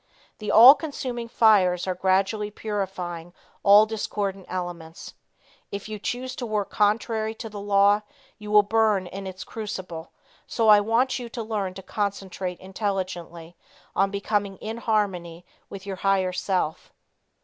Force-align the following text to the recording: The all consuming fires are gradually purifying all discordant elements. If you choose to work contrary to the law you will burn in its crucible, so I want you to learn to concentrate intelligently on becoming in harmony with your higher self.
The 0.39 0.49
all 0.49 0.73
consuming 0.73 1.27
fires 1.27 1.85
are 1.85 1.93
gradually 1.93 2.49
purifying 2.49 3.33
all 3.61 3.85
discordant 3.85 4.47
elements. 4.49 5.13
If 5.71 5.87
you 5.87 5.99
choose 5.99 6.35
to 6.37 6.45
work 6.47 6.71
contrary 6.71 7.35
to 7.35 7.49
the 7.49 7.59
law 7.59 8.01
you 8.39 8.49
will 8.49 8.63
burn 8.63 9.05
in 9.05 9.27
its 9.27 9.43
crucible, 9.43 10.11
so 10.47 10.69
I 10.69 10.79
want 10.81 11.19
you 11.19 11.29
to 11.29 11.43
learn 11.43 11.75
to 11.75 11.83
concentrate 11.83 12.59
intelligently 12.59 13.55
on 13.95 14.09
becoming 14.09 14.57
in 14.57 14.77
harmony 14.77 15.45
with 15.69 15.85
your 15.85 15.97
higher 15.97 16.33
self. 16.33 16.91